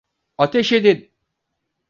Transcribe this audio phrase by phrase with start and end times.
[0.37, 1.11] Ateş edin!